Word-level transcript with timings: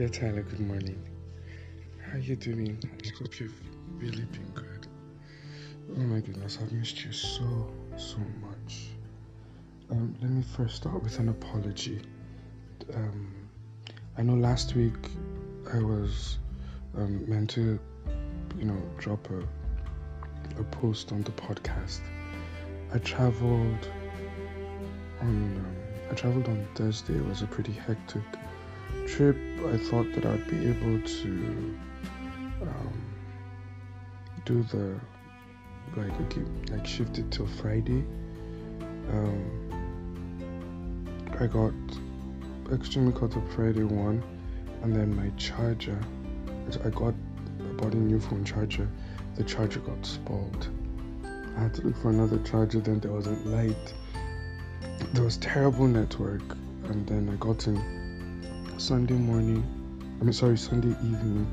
Dear 0.00 0.08
Tyler, 0.08 0.40
good 0.40 0.60
morning. 0.60 0.98
How 2.02 2.16
are 2.16 2.20
you 2.20 2.34
doing? 2.34 2.78
I 2.82 3.18
hope 3.18 3.38
you've 3.38 3.60
really 3.98 4.24
been 4.24 4.50
good. 4.54 4.86
Oh 5.94 6.00
my 6.00 6.20
goodness, 6.20 6.58
I've 6.58 6.72
missed 6.72 7.04
you 7.04 7.12
so, 7.12 7.70
so 7.98 8.16
much. 8.40 8.86
Um, 9.90 10.16
let 10.22 10.30
me 10.30 10.42
first 10.56 10.76
start 10.76 11.02
with 11.02 11.18
an 11.18 11.28
apology. 11.28 12.00
Um, 12.94 13.30
I 14.16 14.22
know 14.22 14.36
last 14.36 14.74
week 14.74 15.10
I 15.70 15.80
was 15.80 16.38
um, 16.96 17.28
meant 17.28 17.50
to, 17.50 17.78
you 18.58 18.64
know, 18.64 18.82
drop 18.96 19.28
a, 19.28 19.40
a 20.58 20.64
post 20.64 21.12
on 21.12 21.24
the 21.24 21.32
podcast. 21.32 22.00
I 22.94 22.98
traveled 23.00 23.86
on 25.20 25.28
um, 25.28 25.66
I 26.10 26.14
traveled 26.14 26.48
on 26.48 26.66
Thursday. 26.74 27.16
It 27.16 27.26
was 27.26 27.42
a 27.42 27.46
pretty 27.46 27.72
hectic 27.72 28.22
trip. 29.06 29.36
I 29.66 29.76
thought 29.76 30.12
that 30.14 30.24
I'd 30.26 30.48
be 30.48 30.68
able 30.68 31.00
to 31.00 31.78
um, 32.62 33.14
do 34.44 34.62
the 34.64 34.98
like 35.96 36.20
okay, 36.22 36.42
like 36.70 36.86
shift 36.86 37.18
it 37.18 37.30
till 37.30 37.46
Friday. 37.46 38.04
Um, 39.10 39.70
I 41.38 41.46
got 41.46 41.72
extremely 42.72 43.12
caught 43.12 43.36
up 43.36 43.50
Friday 43.52 43.84
one, 43.84 44.22
and 44.82 44.94
then 44.94 45.14
my 45.14 45.30
charger. 45.36 45.98
I 46.84 46.90
got 46.90 47.14
I 47.58 47.72
bought 47.72 47.94
a 47.94 47.96
new 47.96 48.20
phone 48.20 48.44
charger. 48.44 48.88
The 49.36 49.44
charger 49.44 49.80
got 49.80 50.04
spoiled. 50.04 50.68
I 51.56 51.62
had 51.62 51.74
to 51.74 51.82
look 51.82 51.96
for 51.96 52.10
another 52.10 52.38
charger. 52.38 52.80
Then 52.80 53.00
there 53.00 53.12
wasn't 53.12 53.46
light. 53.46 53.94
There 55.12 55.24
was 55.24 55.36
terrible 55.38 55.86
network, 55.86 56.42
and 56.84 57.06
then 57.06 57.28
I 57.28 57.36
got 57.36 57.66
in 57.66 57.99
Sunday 58.80 59.12
morning. 59.12 59.62
I 60.20 60.24
mean, 60.24 60.32
sorry, 60.32 60.56
Sunday 60.56 60.96
evening. 61.02 61.46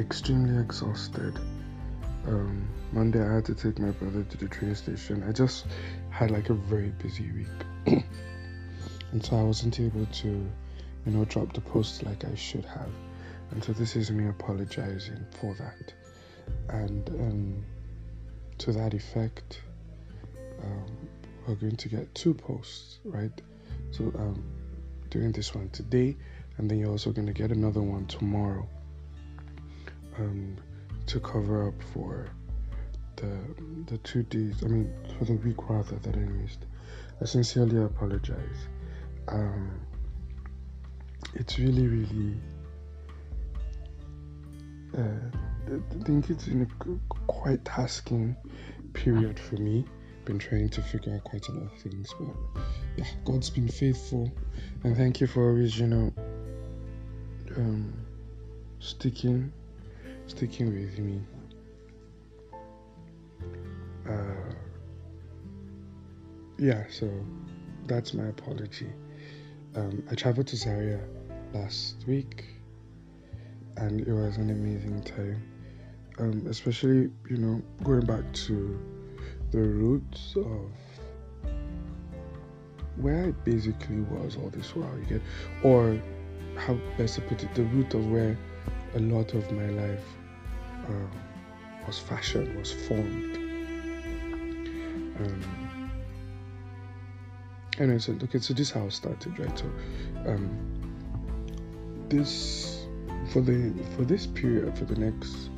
Extremely 0.00 0.60
exhausted. 0.60 1.38
Um, 2.26 2.68
Monday 2.90 3.22
I 3.22 3.36
had 3.36 3.44
to 3.44 3.54
take 3.54 3.78
my 3.78 3.90
brother 3.90 4.24
to 4.24 4.36
the 4.36 4.48
train 4.48 4.74
station. 4.74 5.22
I 5.28 5.30
just 5.30 5.66
had 6.10 6.32
like 6.32 6.50
a 6.50 6.54
very 6.54 6.88
busy 6.88 7.30
week. 7.30 8.02
and 9.12 9.24
so 9.24 9.36
I 9.36 9.44
wasn't 9.44 9.78
able 9.78 10.06
to, 10.06 10.28
you 10.28 11.12
know, 11.12 11.24
drop 11.26 11.52
the 11.52 11.60
post 11.60 12.02
like 12.02 12.24
I 12.24 12.34
should 12.34 12.64
have. 12.64 12.90
And 13.52 13.62
so 13.62 13.72
this 13.72 13.94
is 13.94 14.10
me 14.10 14.28
apologizing 14.28 15.24
for 15.40 15.54
that. 15.54 15.94
And 16.68 17.08
um, 17.10 17.64
to 18.58 18.72
that 18.72 18.92
effect, 18.92 19.62
um, 20.64 21.08
we're 21.46 21.54
going 21.54 21.76
to 21.76 21.88
get 21.88 22.12
two 22.12 22.34
posts, 22.34 22.98
right? 23.04 23.40
So 23.92 24.12
um, 24.18 24.42
doing 25.16 25.32
this 25.32 25.54
one 25.54 25.70
today, 25.70 26.16
and 26.58 26.70
then 26.70 26.78
you're 26.78 26.90
also 26.90 27.10
going 27.10 27.26
to 27.26 27.32
get 27.32 27.50
another 27.50 27.80
one 27.80 28.06
tomorrow 28.06 28.68
um, 30.18 30.56
to 31.06 31.20
cover 31.20 31.68
up 31.68 31.74
for 31.92 32.26
the 33.16 33.38
the 33.86 33.98
two 33.98 34.22
days. 34.24 34.62
I 34.62 34.68
mean, 34.68 34.92
for 35.18 35.24
the 35.24 35.34
week 35.34 35.68
rather 35.68 35.96
that 35.96 36.14
I 36.14 36.18
missed. 36.18 36.66
I 37.20 37.24
sincerely 37.24 37.82
apologize. 37.82 38.60
Um, 39.28 39.80
it's 41.34 41.58
really, 41.58 41.86
really. 41.86 42.36
Uh, 44.96 45.00
I 45.66 46.04
think 46.04 46.30
it's 46.30 46.46
in 46.46 46.62
a 46.62 47.12
quite 47.26 47.64
tasking 47.64 48.36
period 48.92 49.38
for 49.38 49.56
me. 49.56 49.84
Been 50.26 50.40
trying 50.40 50.68
to 50.70 50.82
figure 50.82 51.14
out 51.14 51.22
quite 51.22 51.48
a 51.48 51.52
lot 51.52 51.72
of 51.72 51.78
things, 51.78 52.12
but 52.18 52.26
yeah, 52.96 53.04
God's 53.24 53.48
been 53.48 53.68
faithful, 53.68 54.28
and 54.82 54.96
thank 54.96 55.20
you 55.20 55.28
for 55.28 55.50
always, 55.50 55.78
you 55.78 55.86
know, 55.86 56.12
um, 57.56 57.94
sticking, 58.80 59.52
sticking 60.26 60.74
with 60.74 60.98
me. 60.98 61.20
Uh, 64.08 64.52
yeah, 66.58 66.82
so 66.90 67.08
that's 67.86 68.12
my 68.12 68.26
apology. 68.26 68.92
Um, 69.76 70.02
I 70.10 70.16
traveled 70.16 70.48
to 70.48 70.56
Zaria 70.56 70.98
last 71.54 72.04
week, 72.08 72.46
and 73.76 74.00
it 74.00 74.12
was 74.12 74.38
an 74.38 74.50
amazing 74.50 75.04
time. 75.04 75.40
Um, 76.18 76.44
especially, 76.48 77.10
you 77.30 77.36
know, 77.36 77.62
going 77.84 78.06
back 78.06 78.24
to 78.32 78.95
the 79.50 79.60
roots 79.60 80.34
of 80.36 80.70
where 82.96 83.26
I 83.26 83.30
basically 83.30 84.00
was 84.02 84.36
all 84.36 84.50
this 84.50 84.74
while, 84.74 84.98
you 84.98 85.04
get, 85.04 85.22
or 85.62 86.00
how 86.56 86.78
best 86.96 87.16
to 87.16 87.20
put 87.22 87.42
it, 87.42 87.54
the 87.54 87.64
root 87.64 87.94
of 87.94 88.10
where 88.10 88.36
a 88.94 89.00
lot 89.00 89.34
of 89.34 89.50
my 89.52 89.68
life 89.68 90.04
um, 90.88 91.10
was 91.86 91.98
fashioned, 91.98 92.56
was 92.58 92.72
formed. 92.72 93.36
Um, 95.18 95.90
anyway, 97.78 97.98
so 97.98 98.12
okay, 98.22 98.38
so 98.38 98.54
this 98.54 98.70
how 98.70 98.84
it 98.86 98.92
started, 98.92 99.38
right? 99.38 99.58
So, 99.58 99.66
um, 100.26 100.76
this 102.08 102.86
for 103.32 103.40
the 103.40 103.72
for 103.96 104.04
this 104.04 104.26
period 104.26 104.76
for 104.78 104.84
the 104.84 104.96
next 104.96 105.50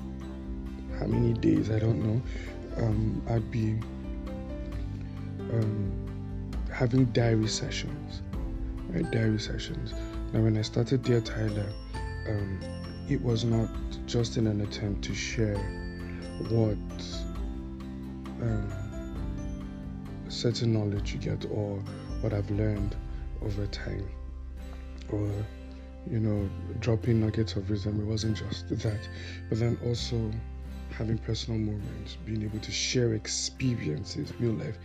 how 0.98 1.06
many 1.06 1.32
days 1.34 1.71
I 1.71 1.78
don't 1.78 2.03
know. 2.03 2.21
Um, 2.78 3.22
I'd 3.28 3.50
be 3.50 3.81
um, 5.53 5.93
having 6.72 7.06
diary 7.06 7.49
sessions, 7.49 8.22
right? 8.91 9.11
Diary 9.11 9.39
sessions. 9.39 9.94
Now, 10.33 10.41
when 10.41 10.56
I 10.56 10.62
started 10.62 11.03
Dear 11.03 11.21
Tyler, 11.21 11.66
um, 12.28 12.61
it 13.09 13.22
was 13.22 13.44
not 13.44 13.69
just 14.06 14.37
in 14.37 14.47
an 14.47 14.61
attempt 14.61 15.03
to 15.05 15.15
share 15.15 15.56
what 16.50 16.77
um, 18.43 18.72
certain 20.28 20.72
knowledge 20.72 21.15
you 21.15 21.19
get 21.19 21.47
or 21.50 21.83
what 22.21 22.33
I've 22.33 22.50
learned 22.50 22.95
over 23.43 23.66
time, 23.66 24.09
or 25.10 25.31
you 26.10 26.21
know, 26.21 26.49
dropping 26.81 27.21
nuggets 27.21 27.56
of 27.56 27.69
wisdom. 27.69 28.00
It 28.00 28.05
wasn't 28.05 28.37
just 28.37 28.69
that, 28.69 29.09
but 29.49 29.59
then 29.59 29.78
also 29.84 30.31
having 30.98 31.16
personal 31.16 31.60
moments, 31.60 32.16
being 32.26 32.42
able 32.42 32.59
to 32.59 32.72
share 32.72 33.14
experiences, 33.14 34.32
real 34.41 34.54
life 34.54 34.76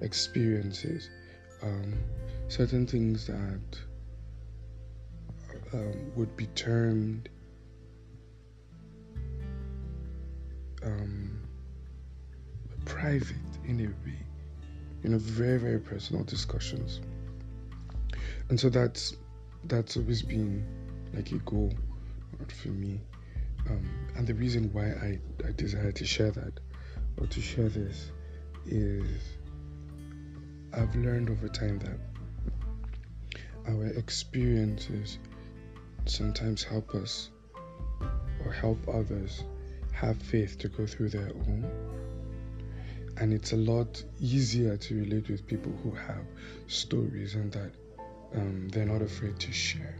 experiences, 0.00 1.10
um, 1.62 1.94
certain 2.48 2.88
things 2.88 3.28
that 3.28 3.60
um, 5.72 6.12
would 6.16 6.36
be 6.36 6.46
termed 6.48 7.28
um, 10.82 11.40
private 12.84 13.36
in 13.64 13.78
a 13.80 13.84
way, 14.04 14.18
you 15.04 15.10
know, 15.10 15.18
very 15.18 15.58
very 15.58 15.78
personal 15.78 16.24
discussions, 16.24 17.00
and 18.48 18.58
so 18.58 18.68
that's 18.68 19.14
that's 19.64 19.96
always 19.96 20.22
been 20.22 20.66
like 21.14 21.30
a 21.30 21.38
goal 21.38 21.72
for 22.48 22.68
me. 22.68 23.00
Um, 23.68 23.88
and 24.16 24.26
the 24.26 24.34
reason 24.34 24.70
why 24.72 24.90
I, 24.90 25.18
I 25.46 25.52
decided 25.52 25.96
to 25.96 26.06
share 26.06 26.30
that 26.30 26.60
or 27.18 27.26
to 27.26 27.40
share 27.40 27.68
this 27.68 28.10
is 28.66 29.06
I've 30.72 30.94
learned 30.94 31.30
over 31.30 31.48
time 31.48 31.78
that 31.80 31.98
our 33.68 33.86
experiences 33.86 35.18
sometimes 36.06 36.62
help 36.62 36.94
us 36.94 37.30
or 38.44 38.52
help 38.52 38.78
others 38.88 39.44
have 39.92 40.16
faith 40.16 40.58
to 40.58 40.68
go 40.68 40.86
through 40.86 41.10
their 41.10 41.28
own. 41.28 41.70
And 43.16 43.34
it's 43.34 43.52
a 43.52 43.56
lot 43.56 44.02
easier 44.20 44.76
to 44.76 44.94
relate 44.94 45.28
with 45.28 45.46
people 45.46 45.72
who 45.82 45.90
have 45.90 46.24
stories 46.68 47.34
and 47.34 47.52
that 47.52 47.72
um, 48.34 48.68
they're 48.68 48.86
not 48.86 49.02
afraid 49.02 49.38
to 49.40 49.52
share. 49.52 49.96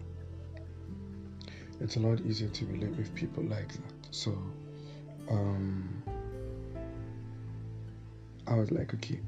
It's 1.80 1.96
a 1.96 2.00
lot 2.00 2.20
easier 2.20 2.48
to 2.48 2.66
relate 2.66 2.94
with 2.96 3.14
people 3.14 3.42
like 3.44 3.72
that. 3.72 3.94
So, 4.10 4.36
um, 5.30 6.02
I 8.46 8.54
was 8.54 8.70
like, 8.70 8.92
okay, 8.94 9.18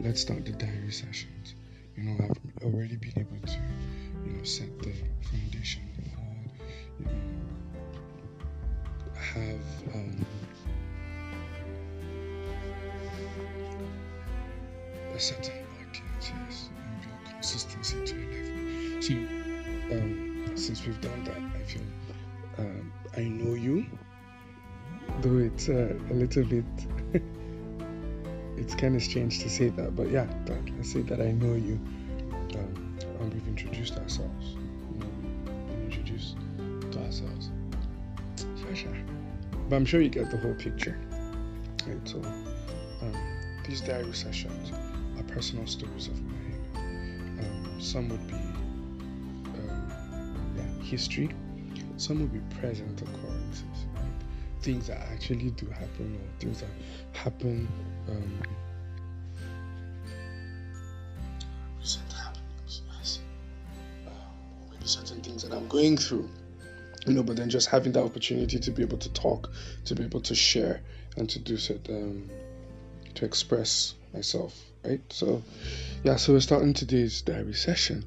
let's 0.00 0.20
start 0.20 0.44
the 0.44 0.52
diary 0.52 0.92
sessions. 0.92 1.54
You 1.96 2.04
know, 2.04 2.24
I've 2.24 2.64
already 2.64 2.96
been 2.96 3.12
able 3.16 3.46
to, 3.46 3.58
you 4.26 4.32
know, 4.32 4.44
set 4.44 4.78
the 4.80 4.92
foundation 5.30 5.82
for, 6.12 7.02
you 7.02 7.06
know, 7.06 7.12
have 9.14 9.94
um, 9.94 10.26
a 15.14 15.18
certain 15.18 15.64
market, 15.78 16.02
yes, 16.20 16.68
and 16.76 17.32
consistency 17.32 18.04
to 18.04 18.14
your 18.16 18.32
life. 18.32 19.02
So, 19.02 19.35
we've 20.86 21.00
done 21.00 21.24
that, 21.24 21.36
I 21.36 21.64
feel 21.64 21.82
um, 22.58 22.92
I 23.16 23.22
know 23.22 23.54
you, 23.54 23.86
though 25.20 25.38
it's 25.38 25.68
uh, 25.68 25.94
a 26.10 26.14
little 26.14 26.44
bit. 26.44 26.64
it's 28.56 28.74
kind 28.74 28.96
of 28.96 29.02
strange 29.02 29.40
to 29.40 29.50
say 29.50 29.68
that, 29.70 29.94
but 29.94 30.10
yeah, 30.10 30.26
that, 30.46 30.58
let's 30.76 30.92
say 30.92 31.02
that 31.02 31.20
I 31.20 31.32
know 31.32 31.54
you, 31.54 31.78
um, 32.54 32.98
and 33.20 33.34
we've 33.34 33.46
introduced 33.48 33.96
ourselves. 33.98 34.56
You 34.92 35.00
know, 35.00 35.06
we've 35.68 35.84
introduced 35.84 36.36
introduce 36.56 36.94
to 36.94 37.04
ourselves. 37.04 37.50
But 39.68 39.76
I'm 39.76 39.84
sure 39.84 40.00
you 40.00 40.08
get 40.08 40.30
the 40.30 40.36
whole 40.36 40.54
picture. 40.54 40.98
Right, 41.86 42.08
so 42.08 42.18
um, 43.02 43.14
these 43.66 43.80
diary 43.80 44.12
sessions 44.12 44.72
are 45.18 45.22
personal 45.24 45.66
stories 45.66 46.08
of 46.08 46.22
mine. 46.22 47.36
Um, 47.38 47.80
some 47.80 48.08
would 48.08 48.26
be 48.28 48.34
history, 50.86 51.30
some 51.96 52.20
will 52.20 52.26
be 52.26 52.40
present 52.60 53.00
occurrences, 53.02 53.86
right? 53.94 54.02
things 54.60 54.86
that 54.88 54.98
actually 55.12 55.50
do 55.50 55.66
happen 55.66 56.18
or 56.20 56.40
things 56.40 56.60
that 56.60 56.70
happen 57.12 57.68
um, 58.08 58.42
recent 61.78 62.12
happenings, 62.12 62.82
yes. 62.98 63.20
Maybe 64.70 64.86
certain 64.86 65.20
things 65.20 65.42
that 65.42 65.52
I'm 65.52 65.68
going 65.68 65.96
through 65.96 66.28
you 67.06 67.14
know 67.14 67.22
but 67.22 67.36
then 67.36 67.48
just 67.48 67.68
having 67.68 67.92
that 67.92 68.02
opportunity 68.02 68.58
to 68.58 68.70
be 68.70 68.82
able 68.82 68.98
to 68.98 69.12
talk 69.12 69.50
to 69.84 69.94
be 69.94 70.04
able 70.04 70.20
to 70.20 70.34
share 70.34 70.80
and 71.16 71.30
to 71.30 71.38
do 71.38 71.56
so 71.56 71.78
um, 71.88 72.28
to 73.14 73.24
express 73.24 73.94
myself 74.12 74.54
right 74.84 75.00
so 75.10 75.42
yeah 76.02 76.16
so 76.16 76.32
we're 76.32 76.40
starting 76.40 76.74
today's 76.74 77.22
diary 77.22 77.54
session 77.54 78.04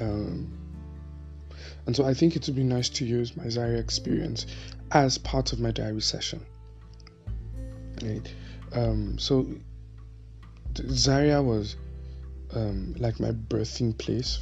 um, 0.00 0.67
and 1.88 1.96
so 1.96 2.04
i 2.04 2.12
think 2.12 2.36
it 2.36 2.46
would 2.46 2.54
be 2.54 2.62
nice 2.62 2.90
to 2.90 3.04
use 3.06 3.34
my 3.34 3.48
zaria 3.48 3.78
experience 3.78 4.46
as 4.92 5.16
part 5.16 5.54
of 5.54 5.58
my 5.58 5.70
diary 5.70 6.02
session 6.02 6.44
right 8.02 8.32
um, 8.74 9.18
so 9.18 9.46
zaria 10.76 11.42
was 11.42 11.76
um, 12.54 12.94
like 12.98 13.18
my 13.18 13.32
birthing 13.32 13.96
place 13.96 14.40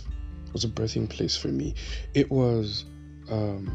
was 0.52 0.64
a 0.64 0.68
birthing 0.68 1.08
place 1.08 1.36
for 1.36 1.48
me 1.48 1.72
it 2.14 2.28
was 2.30 2.84
um, 3.30 3.70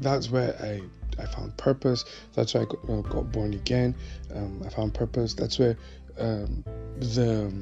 that's 0.00 0.28
where 0.28 0.56
I 0.60 0.82
I 1.20 1.26
found 1.26 1.54
purpose. 1.58 2.06
That's 2.32 2.54
where 2.54 2.62
I 2.62 2.66
got, 2.66 2.88
uh, 2.88 3.00
got 3.02 3.30
born 3.32 3.52
again. 3.52 3.94
Um, 4.34 4.62
I 4.64 4.70
found 4.70 4.94
purpose. 4.94 5.34
That's 5.34 5.58
where 5.58 5.76
um, 6.18 6.64
the 6.96 7.52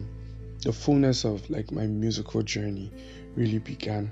the 0.63 0.73
fullness 0.73 1.25
of 1.25 1.49
like 1.51 1.71
my 1.71 1.87
musical 1.87 2.43
journey 2.43 2.93
really 3.35 3.59
began. 3.59 4.11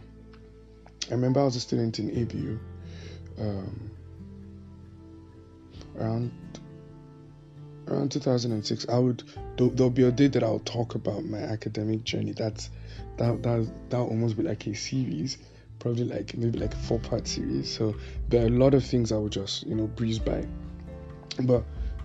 I 1.08 1.14
remember 1.14 1.40
I 1.40 1.44
was 1.44 1.56
a 1.56 1.60
student 1.60 1.98
in 1.98 2.10
ABU 2.22 2.58
um, 3.40 3.90
around 5.98 6.32
around 7.86 8.12
2006. 8.12 8.88
I 8.88 8.98
would 8.98 9.22
there'll 9.56 9.90
be 9.90 10.04
a 10.04 10.12
day 10.12 10.28
that 10.28 10.42
I'll 10.42 10.58
talk 10.60 10.94
about 10.94 11.24
my 11.24 11.38
academic 11.38 12.04
journey. 12.04 12.32
That's 12.32 12.70
that 13.16 13.42
that 13.42 13.68
that 13.90 13.98
almost 13.98 14.36
be 14.36 14.42
like 14.42 14.66
a 14.66 14.74
series 14.74 15.38
probably 15.78 16.04
like 16.04 16.36
maybe 16.36 16.58
like 16.58 16.74
a 16.74 16.76
four 16.76 16.98
part 16.98 17.26
series 17.26 17.72
so 17.72 17.94
there 18.28 18.42
are 18.42 18.46
a 18.46 18.50
lot 18.50 18.74
of 18.74 18.84
things 18.84 19.12
i 19.12 19.16
would 19.16 19.32
just 19.32 19.66
you 19.66 19.74
know 19.74 19.86
breeze 19.86 20.18
by 20.18 20.44
but 21.42 21.62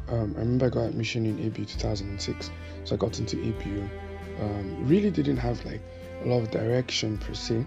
um, 0.10 0.34
i 0.36 0.40
remember 0.40 0.68
i 0.68 0.70
got 0.70 0.82
admission 0.82 1.26
in 1.26 1.44
abu 1.46 1.66
2006 1.66 2.52
so 2.84 2.96
i 2.96 2.98
got 2.98 3.18
into 3.20 3.38
abu 3.40 3.90
um, 4.40 4.88
really 4.88 5.12
didn't 5.12 5.38
have 5.38 5.64
like 5.66 5.82
a 6.24 6.28
lot 6.28 6.40
of 6.42 6.52
direction 6.52 7.18
per 7.18 7.34
se 7.34 7.66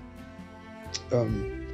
um, 1.13 1.67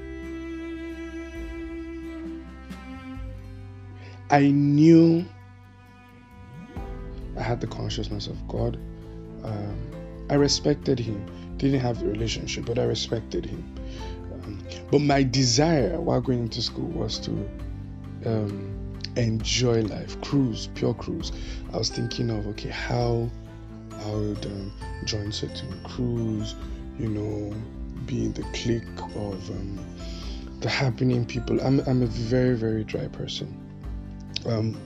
i 4.30 4.50
knew 4.50 5.24
i 7.38 7.42
had 7.42 7.60
the 7.60 7.66
consciousness 7.66 8.26
of 8.26 8.48
god 8.48 8.76
um, 9.44 9.76
i 10.30 10.34
respected 10.34 10.98
him 10.98 11.24
didn't 11.62 11.80
have 11.80 12.00
the 12.00 12.06
relationship, 12.06 12.66
but 12.66 12.78
I 12.78 12.84
respected 12.84 13.46
him. 13.46 13.62
Um, 14.32 14.62
but 14.90 15.00
my 15.00 15.22
desire 15.22 16.00
while 16.00 16.20
going 16.20 16.40
into 16.40 16.60
school 16.60 16.88
was 16.88 17.18
to 17.20 17.30
um, 18.26 18.98
enjoy 19.16 19.82
life, 19.82 20.20
cruise, 20.22 20.68
pure 20.74 20.94
cruise. 20.94 21.30
I 21.72 21.76
was 21.76 21.88
thinking 21.88 22.30
of 22.30 22.46
okay, 22.48 22.70
how 22.70 23.30
I 24.04 24.10
um, 24.10 24.72
join 25.04 25.32
certain 25.32 25.80
crews, 25.84 26.54
you 26.98 27.08
know, 27.08 27.54
be 28.06 28.26
in 28.26 28.32
the 28.32 28.42
clique 28.52 29.00
of 29.16 29.50
um, 29.50 29.78
the 30.60 30.68
happening 30.68 31.24
people. 31.24 31.60
I'm 31.60 31.80
I'm 31.80 32.02
a 32.02 32.06
very 32.06 32.56
very 32.56 32.84
dry 32.84 33.08
person, 33.08 33.56
um, 34.46 34.80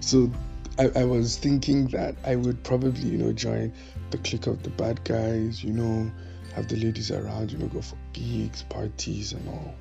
so 0.00 0.30
I, 0.78 0.90
I 0.96 1.04
was 1.04 1.36
thinking 1.36 1.88
that 1.88 2.16
I 2.24 2.36
would 2.36 2.62
probably 2.64 3.08
you 3.08 3.18
know 3.18 3.32
join 3.32 3.72
the 4.10 4.18
clique 4.18 4.46
of 4.46 4.62
the 4.62 4.70
bad 4.70 5.02
guys, 5.04 5.64
you 5.64 5.72
know, 5.72 6.10
have 6.54 6.68
the 6.68 6.76
ladies 6.76 7.10
around, 7.10 7.50
you 7.50 7.58
know, 7.58 7.66
go 7.66 7.80
for 7.80 7.96
gigs, 8.12 8.62
parties, 8.62 9.32
and 9.32 9.48
all. 9.48 9.74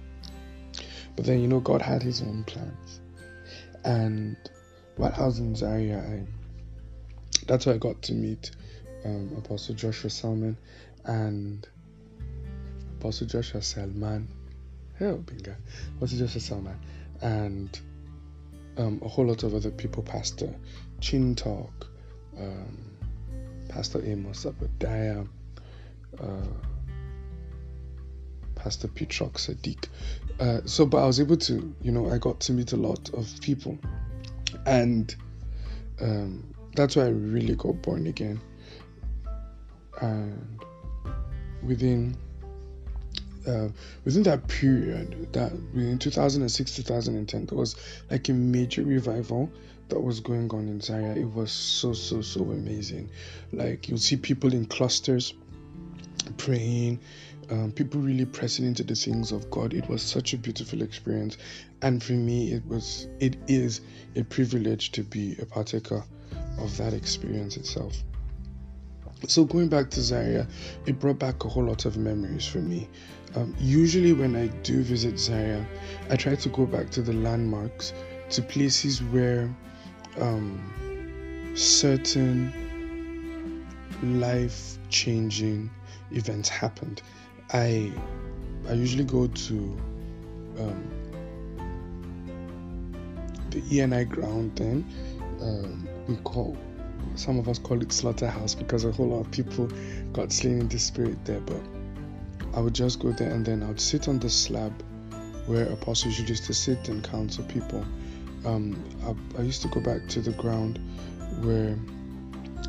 But 1.16 1.26
then, 1.26 1.42
you 1.42 1.48
know, 1.48 1.60
God 1.60 1.82
had 1.82 2.02
His 2.02 2.22
own 2.22 2.44
plans. 2.46 3.02
And 3.84 4.38
while 4.96 5.14
I 5.18 5.26
was 5.26 5.40
in 5.40 5.56
Zaria, 5.56 6.00
I, 6.00 6.24
that's 7.46 7.66
where 7.66 7.76
I 7.76 7.78
got 7.78 8.02
to 8.04 8.14
meet 8.14 8.52
um, 9.06 9.32
Apostle 9.38 9.76
Joshua 9.76 10.10
Selman 10.10 10.58
and 11.06 11.68
Apostle 13.00 13.28
Joshua 13.28 13.62
Selman. 13.62 14.28
Hell, 14.98 15.18
Binga. 15.18 15.56
Apostle 15.98 16.20
Joshua 16.20 16.42
Selman. 16.42 16.80
And 17.22 17.80
um, 18.78 19.02
a 19.04 19.08
whole 19.08 19.26
lot 19.26 19.44
of 19.44 19.54
other 19.54 19.72
people, 19.72 20.04
Pastor 20.04 20.54
Chin 21.00 21.36
Talk, 21.36 21.88
um, 22.38 22.78
Pastor 23.70 24.04
Amos 24.06 24.46
Abadiah, 24.46 25.28
uh, 26.20 26.26
Pastor 28.56 28.88
Petrock 28.88 29.34
Sadiq. 29.34 29.86
Uh, 30.40 30.62
so, 30.66 30.86
but 30.86 31.04
I 31.04 31.08
was 31.08 31.20
able 31.20 31.38
to, 31.38 31.76
you 31.82 31.92
know, 31.92 32.12
I 32.12 32.18
got 32.18 32.40
to 32.42 32.54
meet 32.54 32.74
a 32.74 32.78
lot 32.78 33.10
of 33.14 33.30
people, 33.42 33.78
and 34.66 35.16
um, 36.00 36.54
that's 36.76 36.96
why 36.96 37.04
I 37.04 37.10
really 37.10 37.56
got 37.56 37.82
born 37.82 38.08
again. 38.08 38.40
And 40.02 40.60
within 41.64 42.18
uh, 43.48 43.70
within 44.06 44.24
that 44.24 44.48
period, 44.48 45.34
that 45.34 45.52
within 45.74 45.98
2006 45.98 46.76
2010, 46.76 47.46
there 47.48 47.58
was 47.58 47.76
like 48.10 48.30
a 48.30 48.34
major 48.34 48.84
revival 48.84 49.52
that 49.90 50.00
was 50.00 50.20
going 50.20 50.50
on 50.52 50.68
in 50.68 50.80
Zaria. 50.80 51.14
It 51.16 51.32
was 51.34 51.52
so 51.52 51.94
so 51.94 52.22
so 52.22 52.42
amazing. 52.42 53.10
Like 53.52 53.90
you 53.90 53.98
see 53.98 54.16
people 54.18 54.54
in 54.54 54.66
clusters 54.66 55.34
praying, 56.38 57.00
um, 57.50 57.72
people 57.72 58.00
really 58.00 58.26
pressing 58.26 58.66
into 58.66 58.84
the 58.84 58.96
things 58.96 59.32
of 59.32 59.50
God. 59.50 59.74
It 59.74 59.88
was 59.90 60.02
such 60.02 60.34
a 60.34 60.38
beautiful 60.38 60.82
experience, 60.82 61.38
and 61.82 62.02
for 62.02 62.14
me, 62.14 62.54
it 62.54 62.66
was 62.68 63.08
it 63.20 63.38
is 63.48 63.82
a 64.16 64.24
privilege 64.24 64.92
to 64.94 65.04
be 65.04 65.36
a 65.42 65.46
partaker 65.46 66.04
of 66.58 66.78
that 66.78 66.94
experience 66.94 67.58
itself. 67.58 68.04
So 69.28 69.46
going 69.46 69.68
back 69.68 69.90
to 69.92 70.02
Zaria, 70.02 70.48
it 70.86 71.00
brought 71.00 71.20
back 71.20 71.44
a 71.44 71.48
whole 71.48 71.66
lot 71.66 71.86
of 71.86 71.98
memories 71.98 72.46
for 72.46 72.58
me. 72.58 72.90
Um, 73.36 73.56
usually, 73.60 74.14
when 74.14 74.36
I 74.36 74.48
do 74.64 74.82
visit 74.82 75.18
Zaria, 75.20 75.66
I 76.10 76.16
try 76.16 76.36
to 76.36 76.50
go 76.50 76.66
back 76.66 76.90
to 76.92 77.02
the 77.02 77.14
landmarks, 77.14 77.94
to 78.32 78.42
places 78.42 79.02
where 79.04 79.54
um, 80.20 81.54
certain 81.56 82.52
life 84.04 84.78
changing 84.90 85.70
events 86.12 86.50
happened. 86.50 87.02
I 87.54 87.92
I 88.68 88.74
usually 88.74 89.04
go 89.04 89.28
to 89.28 89.78
um, 90.60 90.92
the 93.50 93.62
ENI 93.62 94.10
ground 94.10 94.56
then. 94.56 94.86
Um, 95.42 95.88
we 96.08 96.16
call 96.18 96.58
some 97.16 97.40
of 97.40 97.48
us 97.48 97.60
call 97.60 97.82
it 97.82 97.92
slaughterhouse 97.92 98.56
because 98.56 98.86
a 98.86 98.92
whole 98.92 99.08
lot 99.10 99.22
of 99.22 99.32
people 99.32 99.70
got 100.14 100.32
slain 100.32 100.60
in 100.60 100.68
the 100.68 100.80
spirit 100.80 101.24
there. 101.26 101.40
But 101.42 101.62
I 102.54 102.60
would 102.60 102.74
just 102.76 103.00
go 103.00 103.12
there 103.12 103.32
and 103.32 103.46
then 103.46 103.64
I 103.64 103.68
would 103.68 103.82
sit 103.82 104.08
on 104.08 104.20
the 104.20 104.30
slab 104.30 104.74
where 105.46 105.66
apostles 105.68 106.20
used 106.20 106.46
to 106.46 106.54
sit 106.54 106.90
and 106.90 107.04
counsel 107.04 107.44
people. 107.46 107.86
Um, 108.46 108.84
I, 109.06 109.40
I 109.40 109.44
used 109.44 109.62
to 109.64 109.68
go 109.68 109.80
back 109.80 110.08
to 110.10 110.22
the 110.22 110.32
ground 110.32 110.80
where 111.42 111.78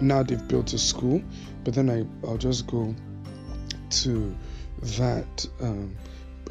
now 0.00 0.22
they've 0.22 0.46
built 0.48 0.72
a 0.72 0.78
school, 0.78 1.22
but 1.64 1.74
then 1.74 1.90
I, 1.90 2.26
I'll 2.26 2.38
just 2.38 2.66
go 2.66 2.94
to 3.90 4.36
that 4.82 5.46
um, 5.60 5.94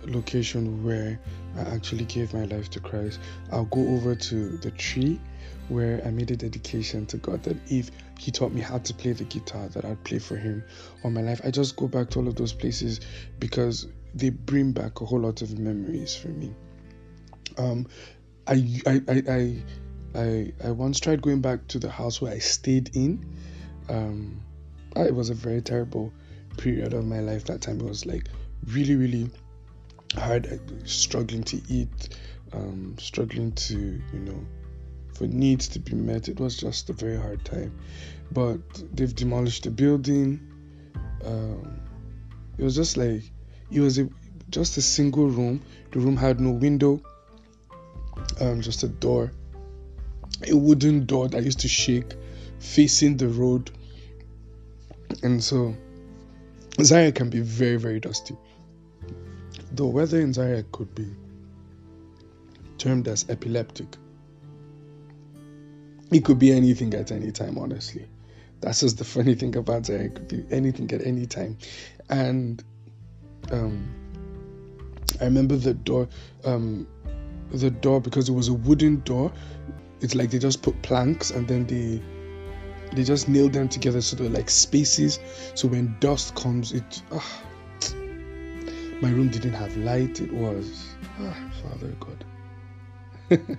location 0.05 0.83
where 0.83 1.19
I 1.57 1.61
actually 1.61 2.05
gave 2.05 2.33
my 2.33 2.45
life 2.45 2.69
to 2.71 2.79
Christ. 2.79 3.19
I'll 3.51 3.65
go 3.65 3.81
over 3.89 4.15
to 4.15 4.57
the 4.57 4.71
tree 4.71 5.19
where 5.69 6.01
I 6.05 6.11
made 6.11 6.31
a 6.31 6.35
dedication 6.35 7.05
to 7.07 7.17
God 7.17 7.43
that 7.43 7.57
if 7.69 7.91
He 8.17 8.31
taught 8.31 8.53
me 8.53 8.61
how 8.61 8.77
to 8.79 8.93
play 8.93 9.13
the 9.13 9.23
guitar, 9.25 9.67
that 9.69 9.85
I'd 9.85 10.03
play 10.03 10.19
for 10.19 10.35
Him 10.37 10.63
all 11.03 11.11
my 11.11 11.21
life. 11.21 11.41
I 11.43 11.51
just 11.51 11.75
go 11.75 11.87
back 11.87 12.09
to 12.11 12.19
all 12.19 12.27
of 12.27 12.35
those 12.35 12.53
places 12.53 13.01
because 13.39 13.87
they 14.13 14.29
bring 14.29 14.71
back 14.71 15.01
a 15.01 15.05
whole 15.05 15.19
lot 15.21 15.41
of 15.41 15.57
memories 15.57 16.15
for 16.15 16.29
me. 16.29 16.53
Um, 17.57 17.87
I, 18.47 18.81
I, 18.87 19.01
I, 19.07 19.63
I 20.15 20.53
I 20.63 20.71
once 20.71 20.99
tried 20.99 21.21
going 21.21 21.41
back 21.41 21.67
to 21.69 21.79
the 21.79 21.89
house 21.89 22.21
where 22.21 22.33
I 22.33 22.39
stayed 22.39 22.95
in. 22.95 23.25
Um, 23.89 24.41
it 24.95 25.13
was 25.13 25.29
a 25.29 25.33
very 25.33 25.61
terrible 25.61 26.11
period 26.57 26.93
of 26.93 27.05
my 27.05 27.19
life 27.19 27.45
that 27.45 27.61
time. 27.61 27.79
It 27.79 27.85
was 27.85 28.05
like 28.05 28.27
really, 28.67 28.95
really 28.95 29.29
hard, 30.15 30.61
struggling 30.85 31.43
to 31.43 31.61
eat, 31.69 32.17
um, 32.53 32.95
struggling 32.99 33.51
to, 33.53 33.75
you 33.75 34.19
know, 34.19 34.45
for 35.13 35.27
needs 35.27 35.67
to 35.69 35.79
be 35.79 35.95
met. 35.95 36.27
It 36.27 36.39
was 36.39 36.57
just 36.57 36.89
a 36.89 36.93
very 36.93 37.17
hard 37.17 37.43
time. 37.45 37.77
But 38.31 38.59
they've 38.95 39.13
demolished 39.13 39.63
the 39.63 39.71
building. 39.71 40.39
Um, 41.23 41.81
it 42.57 42.63
was 42.63 42.75
just 42.75 42.97
like 42.97 43.23
it 43.71 43.79
was 43.79 43.99
a, 43.99 44.09
just 44.49 44.77
a 44.77 44.81
single 44.81 45.27
room. 45.27 45.61
The 45.91 45.99
room 45.99 46.17
had 46.17 46.39
no 46.39 46.51
window, 46.51 47.01
um, 48.39 48.61
just 48.61 48.83
a 48.83 48.87
door, 48.87 49.31
a 50.47 50.55
wooden 50.55 51.05
door 51.05 51.27
that 51.29 51.43
used 51.43 51.59
to 51.61 51.67
shake, 51.67 52.13
facing 52.59 53.17
the 53.17 53.27
road. 53.27 53.71
And 55.23 55.43
so 55.43 55.75
Zaria 56.81 57.11
can 57.11 57.29
be 57.29 57.41
very, 57.41 57.77
very 57.77 57.99
dusty. 57.99 58.35
The 59.73 59.85
weather 59.85 60.19
in 60.19 60.33
Zaria 60.33 60.63
could 60.71 60.93
be 60.93 61.07
termed 62.77 63.07
as 63.07 63.25
epileptic. 63.29 63.87
It 66.11 66.25
could 66.25 66.39
be 66.39 66.51
anything 66.51 66.93
at 66.93 67.11
any 67.11 67.31
time, 67.31 67.57
honestly. 67.57 68.07
That's 68.59 68.81
just 68.81 68.97
the 68.97 69.05
funny 69.05 69.33
thing 69.35 69.55
about 69.55 69.85
Zaria. 69.85 70.05
It 70.05 70.15
could 70.15 70.27
be 70.27 70.45
anything 70.51 70.91
at 70.91 71.05
any 71.05 71.25
time. 71.25 71.57
And 72.09 72.61
um, 73.51 73.87
I 75.21 75.25
remember 75.25 75.55
the 75.55 75.73
door, 75.73 76.09
um, 76.43 76.85
the 77.51 77.69
door 77.69 78.01
because 78.01 78.27
it 78.27 78.33
was 78.33 78.49
a 78.49 78.53
wooden 78.53 78.99
door. 79.01 79.31
It's 80.01 80.15
like 80.15 80.31
they 80.31 80.39
just 80.39 80.61
put 80.61 80.81
planks 80.81 81.31
and 81.31 81.47
then 81.47 81.65
they 81.67 82.01
they 82.93 83.03
just 83.03 83.29
nailed 83.29 83.53
them 83.53 83.69
together 83.69 84.01
so 84.01 84.17
they're 84.17 84.29
like 84.29 84.49
spaces. 84.49 85.19
So 85.55 85.69
when 85.69 85.95
dust 85.99 86.35
comes, 86.35 86.73
it. 86.73 87.03
Ah, 87.11 87.41
my 89.01 89.09
room 89.09 89.29
didn't 89.29 89.53
have 89.53 89.75
light. 89.77 90.21
It 90.21 90.31
was 90.31 90.95
ah, 91.19 91.51
Father 91.63 91.95
God. 91.99 92.25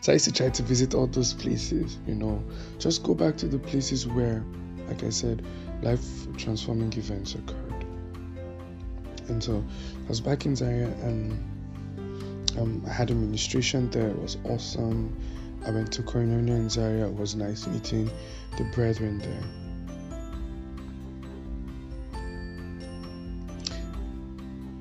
so 0.00 0.12
I 0.12 0.14
used 0.14 0.24
to 0.24 0.32
try 0.32 0.48
to 0.48 0.62
visit 0.62 0.94
all 0.94 1.06
those 1.06 1.34
places. 1.34 1.98
You 2.06 2.14
know, 2.14 2.42
just 2.78 3.02
go 3.02 3.14
back 3.14 3.36
to 3.38 3.48
the 3.48 3.58
places 3.58 4.06
where, 4.06 4.42
like 4.88 5.04
I 5.04 5.10
said, 5.10 5.44
life 5.82 6.02
transforming 6.36 6.92
events 6.94 7.34
occurred. 7.34 7.84
And 9.28 9.42
so 9.42 9.64
I 10.04 10.08
was 10.08 10.20
back 10.20 10.46
in 10.46 10.56
Zaria 10.56 10.88
and 11.02 11.32
um, 12.58 12.82
I 12.86 12.92
had 12.92 13.10
administration 13.10 13.90
there. 13.90 14.08
It 14.08 14.20
was 14.20 14.38
awesome. 14.44 15.16
I 15.66 15.70
went 15.70 15.92
to 15.92 16.02
Koinonia 16.02 16.56
in 16.56 16.70
Zaria. 16.70 17.06
It 17.06 17.14
was 17.14 17.36
nice 17.36 17.66
meeting 17.66 18.10
the 18.56 18.64
brethren 18.64 19.18
there. 19.18 19.59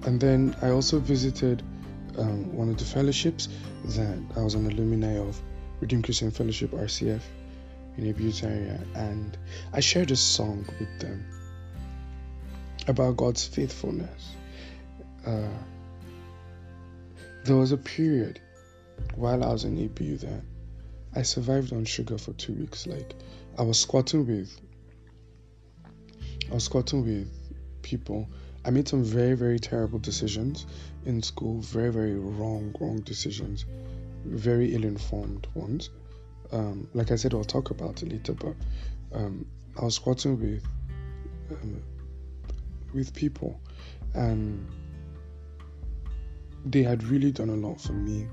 And 0.09 0.19
then 0.19 0.55
I 0.63 0.71
also 0.71 0.97
visited 0.97 1.61
um, 2.17 2.51
one 2.57 2.67
of 2.67 2.79
the 2.79 2.83
fellowships 2.83 3.47
that 3.89 4.17
I 4.35 4.41
was 4.41 4.55
an 4.55 4.65
alumni 4.65 5.19
of, 5.19 5.39
Redeemed 5.81 6.03
Christian 6.03 6.31
Fellowship 6.31 6.71
RCF 6.71 7.21
in 7.95 8.09
ABU 8.09 8.31
Zaria, 8.31 8.79
and 8.95 9.37
I 9.71 9.81
shared 9.81 10.09
a 10.09 10.15
song 10.15 10.65
with 10.79 10.99
them 10.99 11.27
about 12.87 13.17
God's 13.17 13.45
faithfulness. 13.45 14.31
Uh, 15.27 15.47
there 17.43 17.57
was 17.57 17.71
a 17.71 17.77
period 17.77 18.41
while 19.13 19.43
I 19.43 19.53
was 19.53 19.63
in 19.63 19.77
ABU 19.77 20.17
that 20.17 20.41
I 21.15 21.21
survived 21.21 21.71
on 21.71 21.85
sugar 21.85 22.17
for 22.17 22.33
two 22.33 22.53
weeks. 22.53 22.87
Like 22.87 23.13
I 23.59 23.61
was 23.61 23.79
squatting 23.79 24.25
with 24.25 24.59
I 26.49 26.55
was 26.55 26.63
squatting 26.63 27.05
with 27.05 27.31
people. 27.83 28.27
I 28.65 28.71
made 28.71 28.87
some 28.87 29.03
very, 29.03 29.35
very 29.35 29.59
terrible 29.59 29.99
decisions 29.99 30.65
in 31.05 31.21
school, 31.23 31.61
very, 31.61 31.91
very 31.91 32.15
wrong, 32.15 32.75
wrong 32.79 32.99
decisions, 33.01 33.65
very 34.25 34.73
ill 34.75 34.83
informed 34.83 35.47
ones. 35.53 35.89
Um, 36.51 36.87
like 36.93 37.11
I 37.11 37.15
said, 37.15 37.33
I'll 37.33 37.43
talk 37.43 37.69
about 37.69 38.03
it 38.03 38.11
later, 38.11 38.33
but 38.33 38.55
um, 39.13 39.45
I 39.79 39.85
was 39.85 39.95
squatting 39.95 40.39
with 40.39 40.63
um, 41.51 41.81
with 42.93 43.13
people, 43.13 43.59
and 44.13 44.67
they 46.65 46.83
had 46.83 47.03
really 47.03 47.31
done 47.31 47.49
a 47.49 47.55
lot 47.55 47.79
for 47.79 47.93
me. 47.93 48.27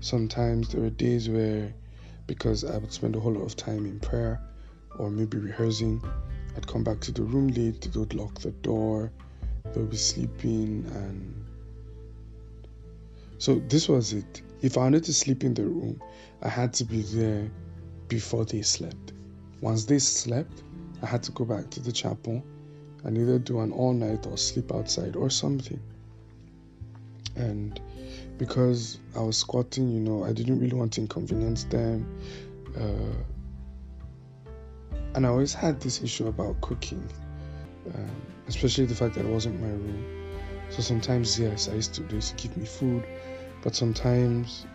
Sometimes 0.00 0.68
there 0.68 0.82
were 0.82 0.90
days 0.90 1.28
where 1.28 1.72
because 2.26 2.64
I 2.64 2.76
would 2.78 2.92
spend 2.92 3.16
a 3.16 3.20
whole 3.20 3.32
lot 3.32 3.44
of 3.44 3.56
time 3.56 3.86
in 3.86 4.00
prayer 4.00 4.40
or 4.98 5.10
maybe 5.10 5.38
rehearsing. 5.38 6.02
I'd 6.56 6.66
come 6.66 6.82
back 6.82 7.00
to 7.00 7.12
the 7.12 7.22
room 7.22 7.48
late, 7.48 7.80
they 7.82 7.98
would 7.98 8.14
lock 8.14 8.40
the 8.40 8.50
door, 8.50 9.12
they 9.76 9.82
would 9.82 9.90
be 9.90 9.96
sleeping, 9.98 10.90
and 10.94 11.44
so 13.36 13.56
this 13.68 13.90
was 13.90 14.14
it. 14.14 14.40
If 14.62 14.78
I 14.78 14.80
wanted 14.80 15.04
to 15.04 15.12
sleep 15.12 15.44
in 15.44 15.52
the 15.52 15.64
room, 15.64 16.00
I 16.40 16.48
had 16.48 16.72
to 16.74 16.84
be 16.84 17.02
there 17.02 17.50
before 18.08 18.46
they 18.46 18.62
slept. 18.62 19.12
Once 19.60 19.84
they 19.84 19.98
slept, 19.98 20.62
I 21.02 21.06
had 21.06 21.22
to 21.24 21.32
go 21.32 21.44
back 21.44 21.68
to 21.70 21.80
the 21.80 21.92
chapel 21.92 22.42
and 23.04 23.18
either 23.18 23.38
do 23.38 23.60
an 23.60 23.70
all 23.70 23.92
night 23.92 24.26
or 24.26 24.38
sleep 24.38 24.72
outside 24.72 25.14
or 25.14 25.28
something. 25.28 25.80
And 27.34 27.78
because 28.38 28.98
I 29.14 29.20
was 29.20 29.36
squatting, 29.36 29.90
you 29.90 30.00
know, 30.00 30.24
I 30.24 30.32
didn't 30.32 30.58
really 30.58 30.74
want 30.74 30.94
to 30.94 31.02
inconvenience 31.02 31.64
them. 31.64 32.18
Uh, 32.74 33.12
and 35.14 35.26
I 35.26 35.28
always 35.28 35.52
had 35.52 35.82
this 35.82 36.02
issue 36.02 36.28
about 36.28 36.62
cooking, 36.62 37.06
um, 37.94 38.10
especially 38.48 38.86
the 38.86 38.94
fact 38.94 39.14
that 39.14 39.24
it 39.24 39.30
wasn't 39.30 39.60
my 39.60 39.68
room. 39.68 40.04
So 40.70 40.82
sometimes, 40.82 41.38
yes, 41.38 41.68
I 41.68 41.74
used 41.74 41.94
to 41.94 42.02
they 42.02 42.16
used 42.16 42.36
to 42.36 42.48
give 42.48 42.56
me 42.56 42.66
food, 42.66 43.04
but 43.62 43.74
sometimes 43.74 44.66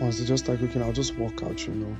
once 0.00 0.18
they 0.18 0.24
just 0.24 0.44
start 0.44 0.58
cooking, 0.58 0.82
I'll 0.82 0.92
just 0.92 1.16
walk 1.16 1.42
out, 1.42 1.66
you 1.66 1.74
know. 1.74 1.96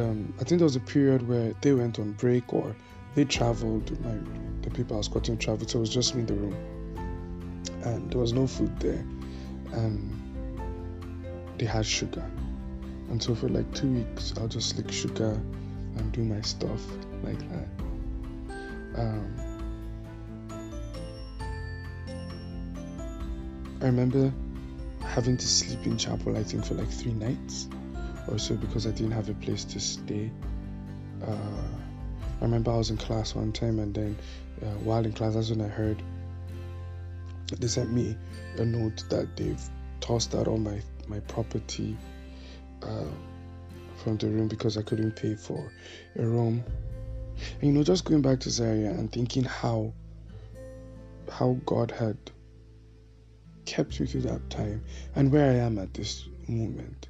Um, 0.00 0.34
I 0.40 0.44
think 0.44 0.58
there 0.58 0.66
was 0.66 0.76
a 0.76 0.80
period 0.80 1.26
where 1.26 1.54
they 1.60 1.72
went 1.72 1.98
on 1.98 2.12
break 2.12 2.52
or 2.52 2.74
they 3.14 3.24
traveled. 3.24 3.98
My 4.04 4.16
the 4.62 4.70
people 4.70 4.96
I 4.96 4.98
was 4.98 5.06
squatting 5.06 5.38
traveled, 5.38 5.70
so 5.70 5.78
it 5.78 5.80
was 5.82 5.90
just 5.90 6.14
me 6.14 6.22
in 6.22 6.26
the 6.26 6.34
room 6.34 6.76
and 7.86 8.10
there 8.10 8.20
was 8.20 8.32
no 8.32 8.46
food 8.46 8.78
there 8.80 9.04
and 9.72 10.12
they 11.58 11.66
had 11.66 11.86
sugar 11.86 12.24
and 13.08 13.22
so 13.22 13.34
for 13.34 13.48
like 13.48 13.72
two 13.74 13.90
weeks 13.92 14.34
i'll 14.38 14.48
just 14.48 14.76
lick 14.76 14.90
sugar 14.90 15.40
and 15.96 16.12
do 16.12 16.22
my 16.22 16.40
stuff 16.40 16.82
like 17.22 17.38
that 17.50 17.85
um, 18.96 19.34
i 23.82 23.86
remember 23.86 24.32
having 25.02 25.36
to 25.36 25.46
sleep 25.46 25.84
in 25.86 25.96
chapel 25.96 26.36
i 26.36 26.42
think 26.42 26.64
for 26.64 26.74
like 26.74 26.88
three 26.88 27.12
nights 27.12 27.68
or 28.28 28.38
so 28.38 28.54
because 28.56 28.86
i 28.86 28.90
didn't 28.90 29.12
have 29.12 29.28
a 29.28 29.34
place 29.34 29.64
to 29.64 29.78
stay 29.78 30.30
uh, 31.26 31.32
i 32.40 32.44
remember 32.44 32.70
i 32.70 32.76
was 32.76 32.90
in 32.90 32.96
class 32.96 33.34
one 33.34 33.52
time 33.52 33.78
and 33.78 33.94
then 33.94 34.16
uh, 34.62 34.66
while 34.84 35.04
in 35.04 35.12
class 35.12 35.34
that's 35.34 35.50
when 35.50 35.60
i 35.60 35.68
heard 35.68 36.02
they 37.54 37.68
sent 37.68 37.92
me 37.92 38.16
a 38.58 38.64
note 38.64 39.04
that 39.08 39.36
they've 39.36 39.62
tossed 40.00 40.34
out 40.34 40.48
all 40.48 40.58
my 40.58 40.80
my 41.08 41.20
property 41.20 41.96
uh, 42.82 43.04
from 43.96 44.16
the 44.18 44.26
room 44.28 44.48
because 44.48 44.76
I 44.76 44.82
couldn't 44.82 45.12
pay 45.12 45.34
for 45.34 45.70
a 46.16 46.26
room. 46.26 46.64
And 47.60 47.62
you 47.62 47.72
know, 47.72 47.82
just 47.82 48.04
going 48.04 48.22
back 48.22 48.40
to 48.40 48.50
Zaria 48.50 48.90
and 48.90 49.10
thinking 49.10 49.44
how 49.44 49.92
how 51.30 51.58
God 51.66 51.90
had 51.90 52.16
kept 53.64 54.00
me 54.00 54.06
through 54.06 54.22
that 54.22 54.48
time 54.48 54.82
and 55.16 55.32
where 55.32 55.50
I 55.50 55.56
am 55.56 55.78
at 55.78 55.92
this 55.92 56.28
moment. 56.46 57.08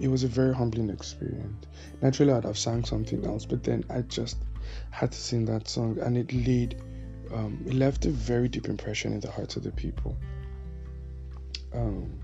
It 0.00 0.08
was 0.08 0.24
a 0.24 0.28
very 0.28 0.52
humbling 0.52 0.90
experience. 0.90 1.66
Naturally, 2.02 2.32
I'd 2.32 2.44
have 2.44 2.58
sang 2.58 2.84
something 2.84 3.24
else, 3.24 3.44
but 3.46 3.62
then 3.62 3.84
I 3.88 4.02
just 4.02 4.36
had 4.90 5.12
to 5.12 5.18
sing 5.18 5.44
that 5.46 5.68
song, 5.68 5.98
and 6.00 6.16
it 6.16 6.32
laid 6.32 6.76
um, 7.32 7.62
it 7.66 7.74
left 7.74 8.06
a 8.06 8.10
very 8.10 8.48
deep 8.48 8.68
impression 8.68 9.12
in 9.12 9.20
the 9.20 9.30
hearts 9.30 9.56
of 9.56 9.62
the 9.62 9.70
people. 9.70 10.16
Um, 11.72 12.18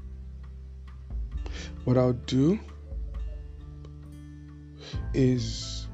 what 1.84 1.96
I'll 1.96 2.12
do 2.12 2.58
is 5.14 5.85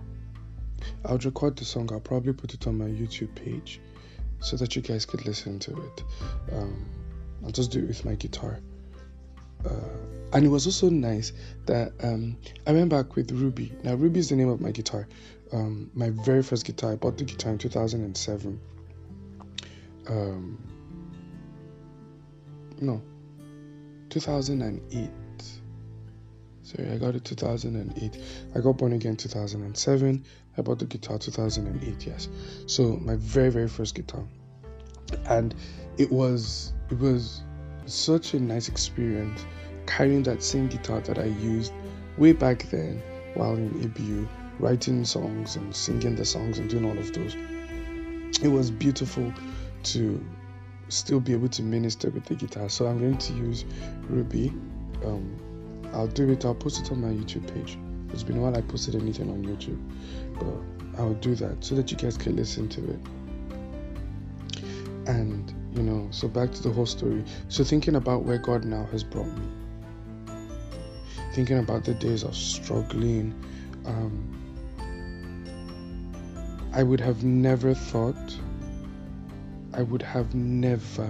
I'll 1.05 1.19
record 1.19 1.57
the 1.57 1.65
song. 1.65 1.91
I'll 1.93 2.01
probably 2.01 2.33
put 2.33 2.55
it 2.55 2.67
on 2.67 2.79
my 2.79 2.87
YouTube 2.87 3.35
page 3.35 3.81
so 4.41 4.57
that 4.57 4.75
you 4.77 4.83
guys 4.83 5.05
could 5.05 5.25
listen 5.27 5.59
to 5.61 5.71
it. 5.73 6.05
Um, 6.53 6.87
I'll 7.45 7.51
just 7.51 7.71
do 7.71 7.81
it 7.81 7.89
with 7.89 8.05
my 8.05 8.15
guitar. 8.15 8.61
Uh, 9.65 9.71
and 10.33 10.45
it 10.45 10.49
was 10.49 10.67
also 10.67 10.89
nice 10.89 11.33
that 11.67 11.93
um, 12.03 12.37
I 12.67 12.73
went 12.73 12.89
back 12.89 13.17
with 13.17 13.31
Ruby. 13.31 13.73
Now, 13.83 13.95
Ruby 13.95 14.21
is 14.21 14.29
the 14.29 14.37
name 14.37 14.49
of 14.49 14.61
my 14.61 14.71
guitar. 14.71 15.07
Um, 15.53 15.91
my 15.95 16.11
very 16.11 16.43
first 16.43 16.65
guitar. 16.65 16.93
I 16.93 16.97
bought 16.97 17.19
the 17.19 17.25
guitar 17.25 17.53
in 17.53 17.59
2007 17.59 18.61
um, 20.09 20.59
no, 22.81 23.01
2008. 24.11 25.11
Sorry, 26.65 26.91
I 26.91 26.97
got 26.99 27.15
it 27.15 27.25
2008. 27.25 28.19
I 28.55 28.61
got 28.61 28.77
born 28.79 28.93
again 28.93 29.17
2007. 29.17 30.25
I 30.57 30.63
bought 30.63 30.79
the 30.79 30.85
guitar 30.85 31.19
2008. 31.19 32.07
Yes, 32.07 32.29
so 32.67 32.97
my 32.97 33.17
very 33.17 33.51
very 33.51 33.69
first 33.69 33.95
guitar, 33.95 34.25
and 35.27 35.55
it 35.99 36.11
was 36.11 36.73
it 36.91 36.99
was 36.99 37.43
such 37.87 38.35
a 38.35 38.41
nice 38.41 38.69
experience 38.69 39.45
carrying 39.87 40.23
that 40.23 40.43
same 40.43 40.69
guitar 40.69 41.01
that 41.01 41.19
I 41.19 41.25
used 41.25 41.73
way 42.17 42.33
back 42.33 42.63
then 42.71 43.03
while 43.35 43.55
in 43.55 43.85
ABU, 43.85 44.29
writing 44.59 45.05
songs 45.05 45.57
and 45.57 45.75
singing 45.75 46.17
the 46.17 46.25
songs 46.25 46.59
and 46.59 46.69
doing 46.69 46.85
all 46.85 46.99
of 46.99 47.13
those. 47.13 47.35
It 48.43 48.49
was 48.49 48.71
beautiful 48.71 49.33
to 49.85 50.25
still 50.89 51.21
be 51.21 51.33
able 51.33 51.49
to 51.49 51.63
minister 51.63 52.11
with 52.11 52.25
the 52.27 52.35
guitar. 52.35 52.69
So 52.69 52.87
I'm 52.87 52.99
going 52.99 53.19
to 53.19 53.33
use 53.33 53.65
Ruby. 54.09 54.49
Um, 55.05 55.37
I'll 55.93 56.07
do 56.07 56.31
it. 56.31 56.45
I'll 56.45 56.55
post 56.55 56.85
it 56.85 56.93
on 56.93 57.01
my 57.01 57.09
YouTube 57.09 57.53
page. 57.53 57.79
It's 58.13 58.23
been 58.23 58.37
a 58.39 58.41
while 58.41 58.57
I 58.57 58.61
posted 58.61 58.95
anything 58.95 59.31
on 59.31 59.45
YouTube, 59.45 59.81
but 60.39 61.01
I'll 61.01 61.15
do 61.15 61.35
that 61.37 61.65
so 61.65 61.75
that 61.75 61.91
you 61.91 61.97
guys 61.97 62.17
can 62.17 62.37
listen 62.37 62.69
to 62.69 62.91
it. 62.91 63.01
And 65.07 65.53
you 65.75 65.83
know, 65.83 66.09
so 66.11 66.29
back 66.29 66.53
to 66.53 66.63
the 66.63 66.71
whole 66.71 66.87
story. 66.87 67.25
So 67.49 67.65
thinking 67.65 67.97
about 67.97 68.25
where 68.25 68.39
God 68.39 68.65
now 68.65 68.85
has 68.93 69.03
brought 69.03 69.27
me, 69.27 69.47
thinking 71.35 71.59
about 71.59 71.85
the 71.85 71.95
days 71.95 72.25
of 72.25 72.37
struggling, 72.37 73.35
um, 73.87 74.39
I 76.75 76.83
would 76.83 77.01
have 77.01 77.25
never 77.25 77.75
thought, 77.75 78.37
I 79.73 79.83
would 79.83 80.03
have 80.03 80.35
never, 80.35 81.09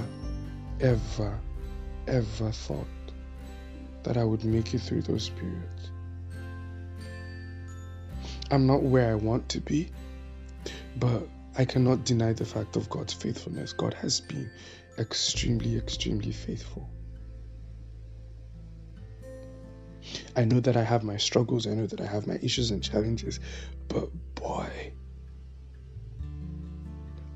ever, 0.80 1.38
ever 2.06 2.52
thought 2.52 2.86
that 4.04 4.16
I 4.16 4.24
would 4.24 4.44
make 4.44 4.74
it 4.74 4.80
through 4.80 5.02
those 5.02 5.28
periods. 5.28 5.90
I'm 8.52 8.66
not 8.66 8.82
where 8.82 9.10
I 9.10 9.14
want 9.14 9.48
to 9.48 9.60
be, 9.62 9.88
but 10.96 11.26
I 11.56 11.64
cannot 11.64 12.04
deny 12.04 12.34
the 12.34 12.44
fact 12.44 12.76
of 12.76 12.90
God's 12.90 13.14
faithfulness. 13.14 13.72
God 13.72 13.94
has 13.94 14.20
been 14.20 14.50
extremely, 14.98 15.78
extremely 15.78 16.32
faithful. 16.32 16.90
I 20.36 20.44
know 20.44 20.60
that 20.60 20.76
I 20.76 20.84
have 20.84 21.02
my 21.02 21.16
struggles, 21.16 21.66
I 21.66 21.70
know 21.70 21.86
that 21.86 22.02
I 22.02 22.04
have 22.04 22.26
my 22.26 22.38
issues 22.42 22.72
and 22.72 22.82
challenges, 22.82 23.40
but 23.88 24.10
boy, 24.34 24.92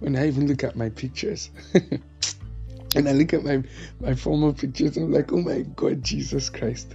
when 0.01 0.17
I 0.17 0.27
even 0.27 0.47
look 0.49 0.65
at 0.65 0.77
my 0.77 0.91
pictures 0.91 1.49
and 2.95 3.09
I 3.09 3.13
look 3.13 3.33
at 3.33 3.43
my, 3.43 3.63
my 4.01 4.15
former 4.15 4.53
pictures, 4.53 4.99
I'm 4.99 5.13
like, 5.13 5.33
oh 5.33 5.41
my 5.41 5.61
God, 5.63 6.03
Jesus 6.03 6.51
Christ. 6.51 6.95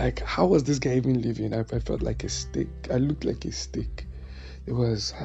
Like, 0.00 0.20
how 0.20 0.46
was 0.46 0.64
this 0.64 0.78
guy 0.78 0.94
even 0.94 1.20
living? 1.20 1.52
I, 1.52 1.60
I 1.60 1.78
felt 1.78 2.00
like 2.00 2.24
a 2.24 2.30
stick. 2.30 2.68
I 2.90 2.96
looked 2.96 3.24
like 3.24 3.44
a 3.44 3.52
stick. 3.52 4.06
It 4.66 4.72
was. 4.72 5.12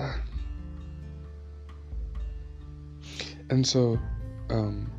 And 3.47 3.65
so, 3.65 3.99
um, 4.49 4.89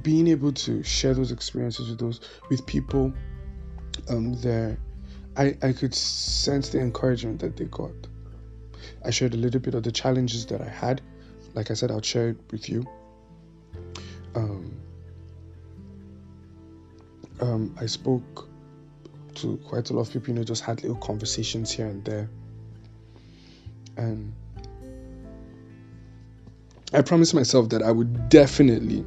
being 0.00 0.28
able 0.28 0.52
to 0.52 0.84
share 0.84 1.12
those 1.12 1.32
experiences 1.32 1.90
with 1.90 1.98
those 1.98 2.20
with 2.48 2.64
people 2.66 3.12
um, 4.08 4.34
there, 4.34 4.78
I, 5.36 5.56
I 5.60 5.72
could 5.72 5.92
sense 5.92 6.68
the 6.68 6.78
encouragement 6.78 7.40
that 7.40 7.56
they 7.56 7.64
got. 7.64 7.90
I 9.04 9.10
shared 9.10 9.34
a 9.34 9.36
little 9.36 9.60
bit 9.60 9.74
of 9.74 9.82
the 9.82 9.90
challenges 9.90 10.46
that 10.46 10.60
I 10.60 10.68
had. 10.68 11.02
Like 11.54 11.72
I 11.72 11.74
said, 11.74 11.90
I'll 11.90 12.00
share 12.00 12.28
it 12.28 12.36
with 12.52 12.68
you. 12.68 12.86
Um, 14.36 14.67
um, 17.40 17.74
I 17.80 17.86
spoke 17.86 18.48
to 19.36 19.56
quite 19.68 19.90
a 19.90 19.92
lot 19.92 20.02
of 20.02 20.12
people, 20.12 20.28
you 20.28 20.34
know, 20.34 20.44
just 20.44 20.62
had 20.62 20.82
little 20.82 20.98
conversations 20.98 21.70
here 21.70 21.86
and 21.86 22.04
there. 22.04 22.28
And 23.96 24.32
I 26.92 27.02
promised 27.02 27.34
myself 27.34 27.68
that 27.70 27.82
I 27.82 27.90
would 27.90 28.28
definitely, 28.28 29.04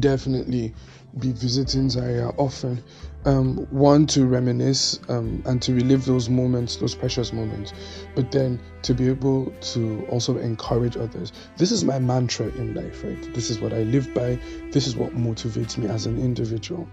definitely 0.00 0.74
be 1.18 1.32
visiting 1.32 1.88
Zaria 1.90 2.28
often. 2.36 2.82
Um, 3.24 3.66
one 3.70 4.06
to 4.08 4.24
reminisce 4.24 5.00
um, 5.08 5.42
and 5.46 5.60
to 5.62 5.74
relive 5.74 6.04
those 6.04 6.28
moments, 6.28 6.76
those 6.76 6.94
precious 6.94 7.32
moments, 7.32 7.72
but 8.14 8.30
then 8.30 8.60
to 8.82 8.94
be 8.94 9.08
able 9.08 9.50
to 9.72 10.06
also 10.10 10.38
encourage 10.38 10.96
others. 10.96 11.32
This 11.56 11.72
is 11.72 11.84
my 11.84 11.98
mantra 11.98 12.46
in 12.46 12.74
life, 12.74 13.02
right? 13.02 13.34
This 13.34 13.50
is 13.50 13.58
what 13.58 13.72
I 13.72 13.82
live 13.82 14.14
by. 14.14 14.38
This 14.70 14.86
is 14.86 14.94
what 14.94 15.16
motivates 15.16 15.76
me 15.76 15.88
as 15.88 16.06
an 16.06 16.20
individual. 16.20 16.88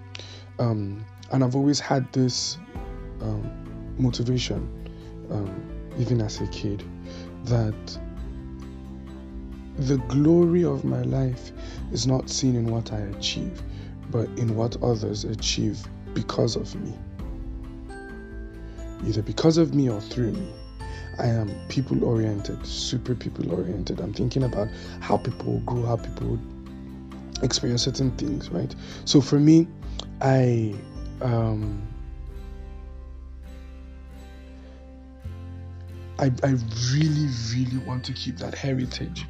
Um, 0.57 1.05
and 1.31 1.43
I've 1.43 1.55
always 1.55 1.79
had 1.79 2.11
this 2.13 2.57
um, 3.21 3.95
motivation, 3.97 4.89
um, 5.29 5.91
even 5.99 6.19
as 6.19 6.41
a 6.41 6.47
kid, 6.47 6.83
that 7.45 7.99
the 9.77 9.97
glory 10.07 10.63
of 10.63 10.83
my 10.83 11.01
life 11.01 11.51
is 11.91 12.05
not 12.05 12.29
seen 12.29 12.55
in 12.55 12.67
what 12.67 12.93
I 12.93 12.99
achieve, 12.99 13.61
but 14.11 14.27
in 14.37 14.55
what 14.55 14.81
others 14.83 15.23
achieve 15.23 15.79
because 16.13 16.55
of 16.55 16.73
me. 16.75 16.93
Either 19.05 19.21
because 19.21 19.57
of 19.57 19.73
me 19.73 19.89
or 19.89 19.99
through 19.99 20.31
me. 20.31 20.53
I 21.19 21.27
am 21.27 21.51
people 21.69 22.03
oriented, 22.03 22.65
super 22.65 23.13
people 23.13 23.51
oriented. 23.51 23.99
I'm 23.99 24.13
thinking 24.13 24.43
about 24.43 24.67
how 24.99 25.17
people 25.17 25.59
grow, 25.59 25.83
how 25.85 25.97
people 25.97 26.39
experience 27.43 27.83
certain 27.83 28.11
things, 28.17 28.49
right? 28.49 28.73
So 29.05 29.21
for 29.21 29.39
me, 29.39 29.67
I 30.21 30.73
um, 31.21 31.81
I, 36.19 36.31
I 36.43 36.55
really, 36.93 37.29
really 37.53 37.77
want 37.85 38.03
to 38.05 38.13
keep 38.13 38.37
that 38.37 38.55
heritage. 38.55 39.25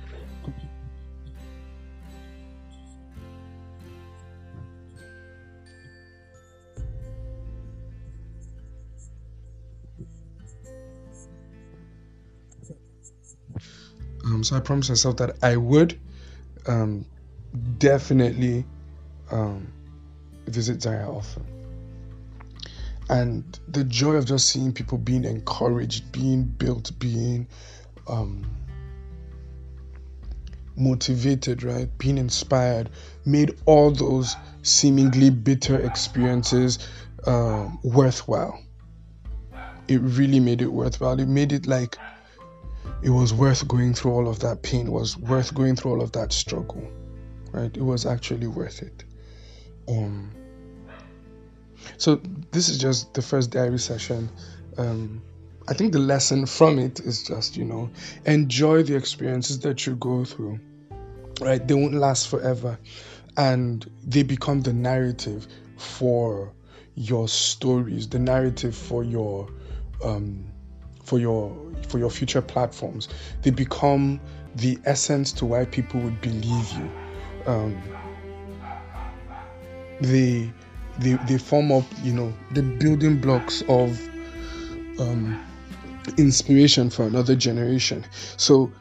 So 14.43 14.55
I 14.55 14.59
promised 14.59 14.89
myself 14.89 15.17
that 15.17 15.37
I 15.41 15.57
would 15.57 15.99
um, 16.67 17.05
definitely 17.77 18.65
um, 19.31 19.71
visit 20.47 20.81
Zaria 20.81 21.07
often. 21.07 21.45
And 23.09 23.59
the 23.67 23.83
joy 23.83 24.13
of 24.13 24.25
just 24.25 24.49
seeing 24.49 24.73
people 24.73 24.97
being 24.97 25.25
encouraged, 25.25 26.11
being 26.11 26.43
built, 26.43 26.97
being 26.99 27.47
um, 28.07 28.45
motivated, 30.75 31.63
right? 31.63 31.89
Being 31.97 32.17
inspired, 32.17 32.89
made 33.25 33.57
all 33.65 33.91
those 33.91 34.37
seemingly 34.61 35.29
bitter 35.29 35.79
experiences 35.79 36.79
um, 37.27 37.79
worthwhile. 37.83 38.59
It 39.87 40.01
really 40.01 40.39
made 40.39 40.61
it 40.61 40.71
worthwhile. 40.71 41.19
It 41.19 41.27
made 41.27 41.51
it 41.51 41.67
like 41.67 41.99
it 43.01 43.09
was 43.09 43.33
worth 43.33 43.67
going 43.67 43.93
through 43.93 44.11
all 44.11 44.27
of 44.27 44.39
that 44.39 44.61
pain, 44.63 44.91
was 44.91 45.17
worth 45.17 45.53
going 45.53 45.75
through 45.75 45.91
all 45.91 46.01
of 46.01 46.11
that 46.13 46.31
struggle, 46.33 46.87
right? 47.51 47.75
It 47.75 47.83
was 47.83 48.05
actually 48.05 48.47
worth 48.47 48.81
it. 48.81 49.03
Um, 49.87 50.31
so 51.97 52.21
this 52.51 52.69
is 52.69 52.77
just 52.77 53.13
the 53.13 53.21
first 53.21 53.51
diary 53.51 53.79
session. 53.79 54.29
Um, 54.77 55.21
I 55.67 55.73
think 55.73 55.93
the 55.93 55.99
lesson 55.99 56.45
from 56.45 56.79
it 56.79 56.99
is 56.99 57.23
just, 57.23 57.55
you 57.55 57.65
know, 57.65 57.89
enjoy 58.25 58.83
the 58.83 58.95
experiences 58.95 59.59
that 59.59 59.85
you 59.85 59.95
go 59.95 60.25
through, 60.25 60.59
right? 61.41 61.65
They 61.65 61.73
won't 61.73 61.93
last 61.93 62.27
forever 62.27 62.77
and 63.37 63.89
they 64.05 64.23
become 64.23 64.61
the 64.61 64.73
narrative 64.73 65.47
for 65.77 66.53
your 66.95 67.27
stories, 67.27 68.07
the 68.07 68.19
narrative 68.19 68.75
for 68.75 69.03
your 69.03 69.49
um, 70.03 70.52
for 71.03 71.19
your 71.19 71.55
for 71.87 71.99
your 71.99 72.09
future 72.09 72.41
platforms. 72.41 73.09
They 73.41 73.51
become 73.51 74.19
the 74.55 74.77
essence 74.85 75.31
to 75.33 75.45
why 75.45 75.65
people 75.65 75.99
would 76.01 76.21
believe 76.21 76.71
you. 76.71 76.91
Um, 77.45 77.81
they 80.01 80.51
they 80.99 81.13
they 81.13 81.37
form 81.37 81.71
up, 81.71 81.83
you 82.03 82.13
know, 82.13 82.33
the 82.51 82.61
building 82.61 83.19
blocks 83.19 83.63
of 83.67 83.99
um, 84.99 85.43
inspiration 86.17 86.89
for 86.89 87.03
another 87.05 87.35
generation. 87.35 88.05
So 88.37 88.71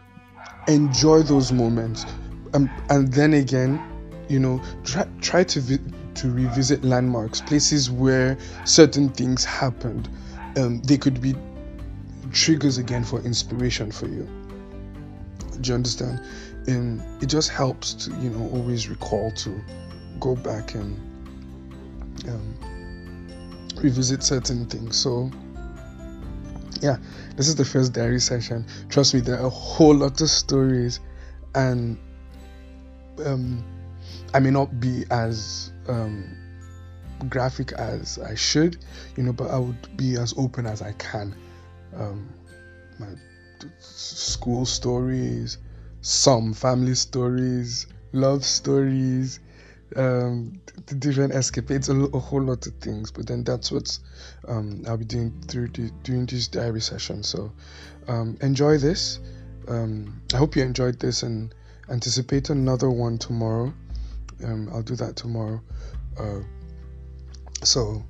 enjoy 0.68 1.22
those 1.22 1.52
moments, 1.52 2.06
um, 2.54 2.70
and 2.90 3.12
then 3.12 3.34
again, 3.34 3.82
you 4.28 4.38
know, 4.38 4.62
try 4.84 5.06
try 5.20 5.44
to 5.44 5.60
vi- 5.60 5.92
to 6.14 6.30
revisit 6.30 6.84
landmarks, 6.84 7.40
places 7.40 7.90
where 7.90 8.36
certain 8.64 9.08
things 9.08 9.44
happened. 9.44 10.08
Um, 10.56 10.82
they 10.82 10.98
could 10.98 11.20
be 11.22 11.34
triggers 12.32 12.78
again 12.78 13.04
for 13.04 13.20
inspiration 13.20 13.92
for 13.92 14.06
you. 14.06 14.28
Do 15.60 15.68
you 15.68 15.74
understand? 15.74 16.20
And 16.66 17.02
it 17.22 17.26
just 17.26 17.50
helps 17.50 17.94
to, 17.94 18.10
you 18.16 18.30
know, 18.30 18.48
always 18.50 18.88
recall 18.88 19.30
to 19.32 19.60
go 20.18 20.34
back 20.34 20.74
and 20.74 20.96
um, 22.28 22.56
revisit 23.76 24.22
certain 24.22 24.66
things. 24.66 24.96
So, 24.96 25.30
yeah, 26.80 26.96
this 27.36 27.48
is 27.48 27.56
the 27.56 27.64
first 27.64 27.92
diary 27.92 28.20
session. 28.20 28.66
Trust 28.88 29.14
me, 29.14 29.20
there 29.20 29.38
are 29.38 29.46
a 29.46 29.50
whole 29.50 29.94
lot 29.94 30.20
of 30.20 30.30
stories, 30.30 31.00
and 31.54 31.98
um, 33.24 33.64
I 34.34 34.40
may 34.40 34.50
not 34.50 34.80
be 34.80 35.04
as 35.10 35.72
um, 35.88 36.36
graphic 37.28 37.72
as 37.72 38.18
I 38.18 38.34
should, 38.34 38.78
you 39.16 39.22
know, 39.22 39.32
but 39.32 39.50
I 39.50 39.58
would 39.58 39.96
be 39.96 40.16
as 40.16 40.34
open 40.36 40.66
as 40.66 40.82
I 40.82 40.92
can. 40.92 41.36
Um, 41.94 42.32
my 42.98 43.08
school 43.78 44.66
stories, 44.66 45.58
some 46.00 46.52
family 46.52 46.94
stories, 46.94 47.86
love 48.12 48.44
stories, 48.44 49.40
um, 49.96 50.60
different 50.98 51.34
escapades, 51.34 51.88
a, 51.88 51.96
a, 51.96 52.18
whole 52.18 52.42
lot 52.42 52.66
of 52.66 52.74
things. 52.76 53.10
But 53.10 53.26
then 53.26 53.44
that's 53.44 53.70
what 53.70 53.98
um, 54.48 54.84
I'll 54.86 54.96
be 54.96 55.04
doing 55.04 55.32
through 55.48 55.68
the, 55.68 55.90
during 56.02 56.26
this 56.26 56.48
diary 56.48 56.80
session. 56.80 57.22
So 57.22 57.52
um, 58.08 58.36
enjoy 58.40 58.78
this. 58.78 59.20
Um, 59.68 60.20
I 60.34 60.38
hope 60.38 60.56
you 60.56 60.62
enjoyed 60.62 60.98
this 60.98 61.22
and 61.22 61.54
anticipate 61.88 62.50
another 62.50 62.90
one 62.90 63.18
tomorrow. 63.18 63.72
Um, 64.44 64.68
I'll 64.72 64.82
do 64.82 64.96
that 64.96 65.16
tomorrow. 65.16 65.60
Uh, 66.18 66.40
so 67.62 68.02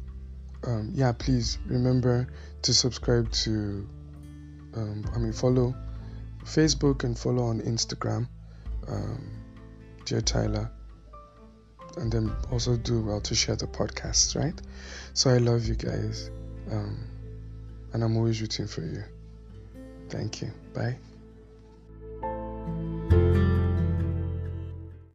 um, 0.65 0.93
yeah, 0.95 1.13
please 1.13 1.59
remember 1.67 2.29
to 2.63 2.75
subscribe 2.75 3.31
to. 3.33 3.89
I 4.75 5.19
mean, 5.19 5.33
follow 5.33 5.75
Facebook 6.45 7.05
and 7.05 7.19
follow 7.19 7.45
on 7.45 7.61
Instagram, 7.61 8.27
dear 10.07 10.23
Tyler 10.23 10.71
and 11.97 12.11
then 12.11 12.35
also 12.51 12.77
do 12.77 13.01
well 13.01 13.21
to 13.21 13.35
share 13.35 13.57
the 13.57 13.67
podcast, 13.67 14.37
right? 14.37 14.59
So 15.15 15.31
I 15.31 15.39
love 15.39 15.67
you 15.67 15.75
guys, 15.75 16.31
um, 16.71 17.05
and 17.93 18.03
I'm 18.03 18.17
always 18.17 18.41
rooting 18.41 18.67
for 18.67 18.83
you. 18.83 19.05
Thank 20.09 20.43
you. 20.43 20.51
Bye. 20.75 20.99